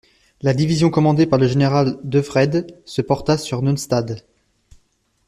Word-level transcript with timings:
La 0.41 0.55
division 0.55 0.89
commandée 0.89 1.27
par 1.27 1.37
le 1.37 1.45
général 1.47 1.99
de 2.03 2.19
Wrede 2.21 2.81
se 2.85 3.03
porta 3.03 3.37
sur 3.37 3.61
Neustadt. 3.61 4.25